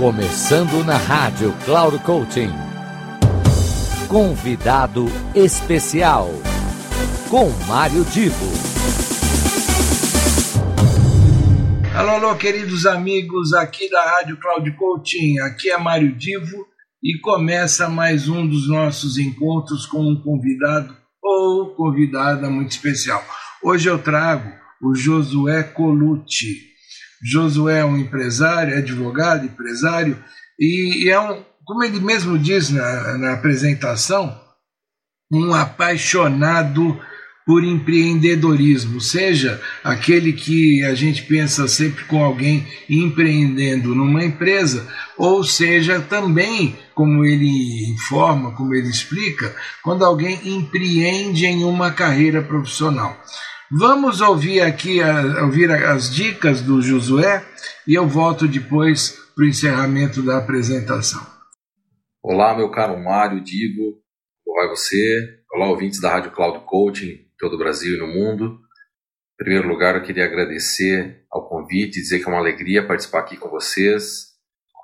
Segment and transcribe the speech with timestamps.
[0.00, 2.48] Começando na rádio Cloud Coaching.
[4.08, 5.04] Convidado
[5.34, 6.30] especial
[7.28, 8.46] com Mário Divo.
[11.94, 15.38] Alô, alô, queridos amigos aqui da Rádio Cloud Coaching.
[15.40, 16.66] Aqui é Mário Divo
[17.04, 23.22] e começa mais um dos nossos encontros com um convidado ou convidada muito especial.
[23.62, 24.50] Hoje eu trago
[24.82, 26.69] o Josué Colucci.
[27.22, 30.16] Josué é um empresário, advogado, empresário,
[30.58, 34.38] e, e, é um, como elle mesmo diz na, na apresentação,
[35.30, 36.98] um apaixonado
[37.46, 45.42] por emprehendedorismo seja aquelle que a gente pensa sempre com alguém emprehendendo numa empresa, ou
[45.44, 53.18] seja também, como elle informa, como elle explica, quando alguém empreende em uma carreira profissional.
[53.72, 54.98] Vamos ouvir aqui
[55.44, 57.40] ouvir as dicas do Josué
[57.86, 61.24] e eu voto depois para o encerramento da apresentação.
[62.20, 63.94] Olá, meu caro Mário, Digo,
[64.44, 65.24] como vai você?
[65.54, 68.58] Olá, ouvintes da radio Cloud Coaching, em todo o Brasil e no mundo.
[69.40, 73.36] Em primeiro lugar, eu queria agradecer ao convite, dizer que é uma alegria participar aqui
[73.36, 74.30] com vocês.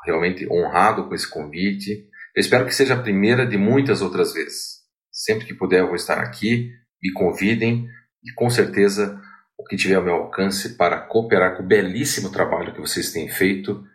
[0.04, 2.06] Realmente honrado com esse convite.
[2.36, 4.76] Eu espero que seja a primeira de muitas outras vezes.
[5.10, 6.70] Sempre que puder, estar aqui.
[7.02, 7.86] Me convidem
[8.26, 9.22] E, com certeza
[9.56, 13.28] o que tiver ao meu alcance para cooperar com o belíssimo trabalho que vocês têm
[13.28, 13.86] feito,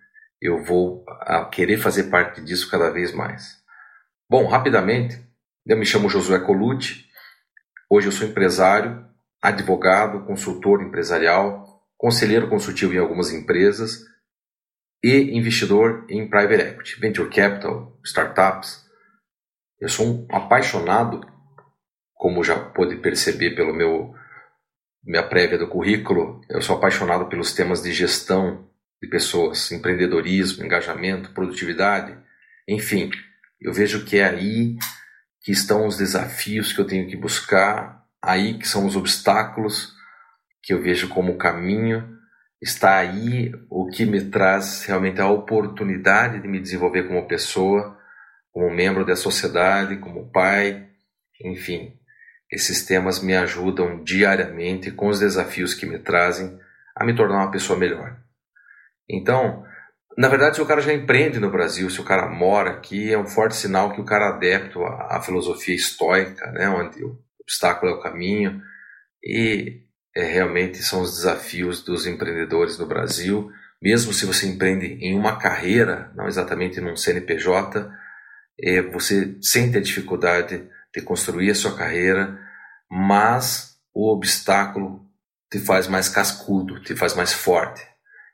[0.42, 3.60] eu vou ah, querer fazer parte disso cada vez mais.
[4.30, 5.20] Bom, rapidamente,
[5.68, 7.12] eu me chamo Josué colute
[7.94, 9.06] hoje eu sou empresário,
[9.42, 14.06] advogado, consultor empresarial, conselheiro consultivo em algumas empresas
[15.04, 18.90] e investidor em private equity, venture capital, startups.
[19.78, 21.20] Eu sou um apaixonado,
[22.16, 24.16] como já pôde perceber pelo meu
[25.04, 28.68] minha prévia do currículo, eu sou apaixonado pelos temas de gestão
[29.02, 32.16] de pessoas, empreendedorismo, engajamento, produtividade,
[32.68, 33.10] enfim,
[33.60, 34.76] eu vejo que é aí
[35.42, 39.92] que estão os desafios que eu tenho que buscar, aí que são os obstáculos
[40.62, 42.16] que eu vejo como caminho,
[42.62, 47.98] está aí o que me traz realmente a oportunidade de me desenvolver como pessoa,
[48.52, 50.86] como membro da sociedade, como pai,
[51.44, 52.00] enfim,
[52.52, 56.60] Esses temas me ajudam diariamente com os desafios que me trazem
[56.94, 58.18] a me tornar uma pessoa melhor.
[59.10, 59.64] Então,
[60.18, 63.18] na verdade, se o cara já empreende no Brasil, se o cara mora aqui, é
[63.18, 67.00] um forte sinal que o cara adepto à, filosofia estoica, onde
[67.40, 68.62] obstáculo é o caminho,
[69.24, 69.84] e
[70.14, 73.50] realmente são os desafios dos empreendedores no Brasil.
[73.82, 77.90] Mesmo se você empreende em uma carreira, não exatamente num CNPJ,
[78.62, 82.38] é, você sente a dificuldade de a sua carreira,
[82.90, 85.06] mas o obstáculo
[85.50, 87.82] te faz mais cascudo, te faz mais forte.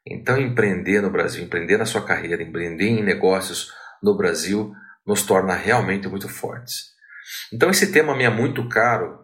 [0.06, 4.74] Então, empreender no Brasil, empreender na sua carreira, empreender em negócios no Brasil,
[5.06, 6.90] nos torna realmente muito fortes.
[7.54, 9.20] Então, esse tema me é muito caro.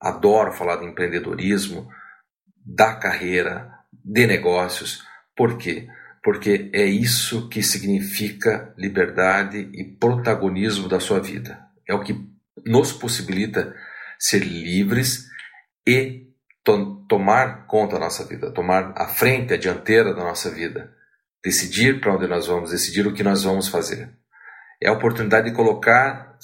[0.00, 1.88] Adoro falar de empreendedorismo,
[2.64, 5.02] da carreira, de negócios.
[5.34, 5.88] porque
[6.22, 11.64] Porque é isso que significa liberdade e protagonismo da sua vida.
[11.88, 12.12] É o que
[12.64, 13.74] nos possibilita
[14.18, 15.26] ser livres
[15.86, 16.24] e
[17.08, 20.92] tomar conta a nossa vida, tomar a frente, a dianteira da nossa vida,
[21.44, 24.10] decidir para onde nós vamos, decidir o que nós vamos fazer.
[24.82, 26.36] É a oportunidade de colocar,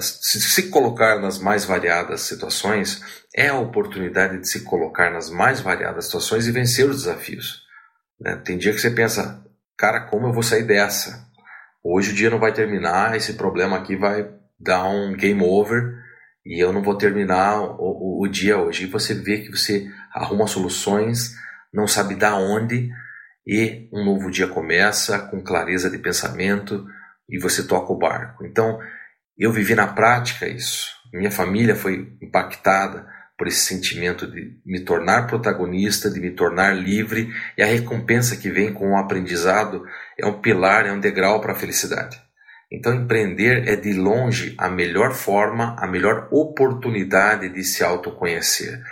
[0.00, 3.02] se colocar nas mais variadas situações,
[3.34, 7.62] é a oportunidade de se colocar nas mais variadas situações e vencer os desafios.
[8.20, 8.36] Né?
[8.36, 9.44] Tem dia que você pensa,
[9.76, 11.28] cara, como eu vou sair dessa?
[11.82, 16.02] Hoje o dia não vai terminar, esse problema aqui vai dar um game over
[16.44, 18.84] e eu não vou terminar o, dia hoje.
[18.84, 21.30] E você vê que você arruma soluções,
[21.72, 22.90] não sabe da onde,
[23.46, 26.86] e um novo dia começa com clareza de pensamento
[27.28, 28.44] e você toca o barco.
[28.44, 28.78] Então,
[29.38, 30.92] eu vivi na prática isso.
[31.12, 33.06] Minha família foi impactada
[33.38, 38.50] por esse sentimento de me tornar protagonista, de me tornar livre, e a recompensa que
[38.50, 39.82] vem com o aprendizado
[40.18, 42.22] é um pilar, é um degrau para a felicidade.
[42.70, 48.82] Então, empreender é de longe a melhor forma, a melhor oportunidade de se autoconhecer.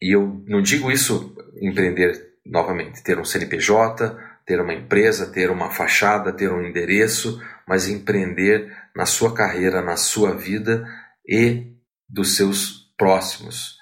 [0.00, 4.16] E eu não digo isso empreender novamente, ter um CNPJ,
[4.46, 9.96] ter uma empresa, ter uma fachada, ter um endereço, mas empreender na sua carreira, na
[9.96, 10.86] sua vida
[11.28, 11.74] e
[12.08, 13.76] dos seus próximos.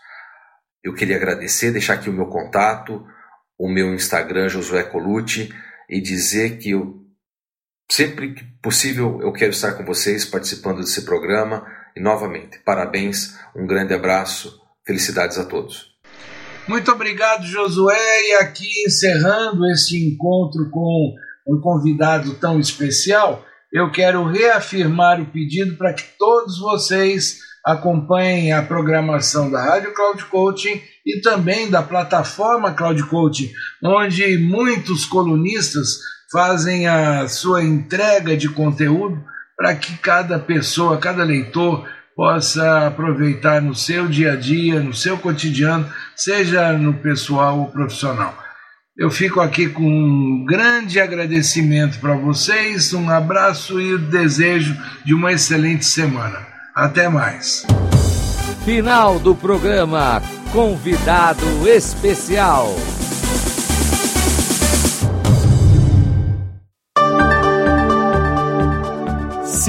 [0.83, 3.07] Eu queria agradecer, deixar aqui o meu contato,
[3.59, 5.55] o meu Instagram Josué Colucci
[5.89, 6.71] e dizer que
[7.91, 11.65] Sempre que possível, eu quero estar com vocês participando desse programa.
[11.97, 15.94] E novamente, parabéns, um grande abraço, felicidades a todos.
[16.69, 18.29] Muito obrigado, Josué.
[18.31, 21.15] E aqui encerrando este encontro com
[21.49, 28.62] um convidado tão especial, eu quero reafirmar o pedido para que todos vocês acompanhem a
[28.62, 33.50] programação da Rádio Cloud Coaching e também da plataforma Cloud Coaching,
[33.83, 35.99] onde muitos colunistas
[36.37, 39.19] fazem a sua entrega de conteúdo
[39.56, 45.17] para que cada pessoa, cada leitor possa aproveitar no seu dia a dia, no seu
[45.17, 48.37] cotidiano, seja no pessoal ou profissional.
[48.99, 55.15] Eu fico aqui com um grande agradecimento para vocês, um abraço e o desejo de
[55.15, 56.38] uma excelente semana.
[56.75, 57.65] Até mais.
[58.67, 60.23] Final do programa
[60.53, 62.75] Convidado Especial.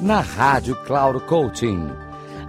[0.00, 1.90] na Rádio Cloud Coaching.